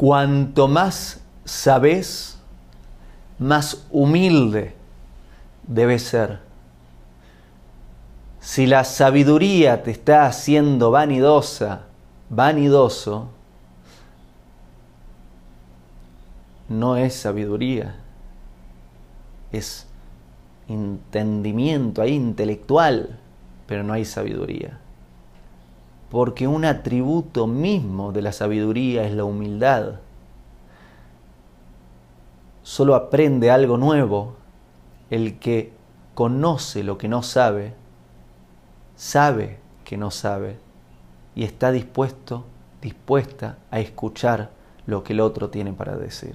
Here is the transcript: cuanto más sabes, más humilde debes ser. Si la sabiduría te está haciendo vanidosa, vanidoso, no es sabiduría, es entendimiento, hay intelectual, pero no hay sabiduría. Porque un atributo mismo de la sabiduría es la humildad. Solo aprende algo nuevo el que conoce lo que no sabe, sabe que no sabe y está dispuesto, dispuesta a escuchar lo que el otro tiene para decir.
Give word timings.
cuanto 0.00 0.66
más 0.66 1.20
sabes, 1.44 2.38
más 3.38 3.86
humilde 3.90 4.74
debes 5.66 6.04
ser. 6.04 6.38
Si 8.40 8.66
la 8.66 8.84
sabiduría 8.84 9.82
te 9.82 9.90
está 9.90 10.24
haciendo 10.24 10.90
vanidosa, 10.90 11.82
vanidoso, 12.30 13.28
no 16.70 16.96
es 16.96 17.14
sabiduría, 17.14 17.96
es 19.52 19.86
entendimiento, 20.66 22.00
hay 22.00 22.14
intelectual, 22.14 23.18
pero 23.66 23.82
no 23.82 23.92
hay 23.92 24.06
sabiduría. 24.06 24.78
Porque 26.10 26.48
un 26.48 26.64
atributo 26.64 27.46
mismo 27.46 28.12
de 28.12 28.22
la 28.22 28.32
sabiduría 28.32 29.04
es 29.04 29.14
la 29.14 29.24
humildad. 29.24 30.00
Solo 32.62 32.94
aprende 32.94 33.50
algo 33.50 33.76
nuevo 33.76 34.34
el 35.08 35.38
que 35.38 35.72
conoce 36.14 36.82
lo 36.82 36.98
que 36.98 37.08
no 37.08 37.22
sabe, 37.22 37.74
sabe 38.96 39.58
que 39.84 39.96
no 39.96 40.10
sabe 40.10 40.58
y 41.34 41.44
está 41.44 41.72
dispuesto, 41.72 42.44
dispuesta 42.82 43.58
a 43.70 43.80
escuchar 43.80 44.50
lo 44.86 45.02
que 45.02 45.12
el 45.12 45.20
otro 45.20 45.50
tiene 45.50 45.72
para 45.72 45.96
decir. 45.96 46.34